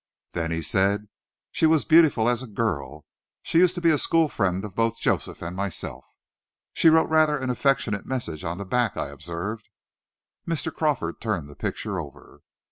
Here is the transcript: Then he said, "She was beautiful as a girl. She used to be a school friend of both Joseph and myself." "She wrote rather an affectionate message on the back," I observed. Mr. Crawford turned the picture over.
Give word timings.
Then 0.31 0.49
he 0.49 0.63
said, 0.63 1.09
"She 1.51 1.67
was 1.67 1.85
beautiful 1.85 2.27
as 2.27 2.41
a 2.41 2.47
girl. 2.47 3.05
She 3.43 3.59
used 3.59 3.75
to 3.75 3.81
be 3.81 3.91
a 3.91 3.99
school 3.99 4.29
friend 4.29 4.65
of 4.65 4.73
both 4.73 4.99
Joseph 4.99 5.43
and 5.43 5.55
myself." 5.55 6.05
"She 6.73 6.89
wrote 6.89 7.07
rather 7.07 7.37
an 7.37 7.51
affectionate 7.51 8.07
message 8.07 8.43
on 8.43 8.57
the 8.57 8.65
back," 8.65 8.97
I 8.97 9.09
observed. 9.09 9.69
Mr. 10.47 10.73
Crawford 10.73 11.21
turned 11.21 11.47
the 11.47 11.55
picture 11.55 11.99
over. 11.99 12.41